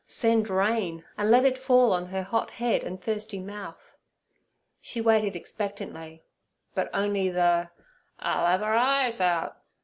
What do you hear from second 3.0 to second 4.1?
thirsty mouth.